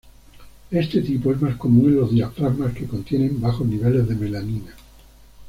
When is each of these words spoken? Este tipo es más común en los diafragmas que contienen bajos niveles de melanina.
Este 0.71 1.01
tipo 1.03 1.31
es 1.31 1.39
más 1.39 1.57
común 1.57 1.89
en 1.89 1.97
los 1.97 2.09
diafragmas 2.09 2.73
que 2.73 2.87
contienen 2.87 3.39
bajos 3.39 3.67
niveles 3.67 4.07
de 4.07 4.15
melanina. 4.15 4.73